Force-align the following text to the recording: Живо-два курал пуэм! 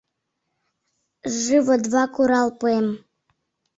Живо-два 1.41 2.03
курал 2.15 2.49
пуэм! 2.59 2.87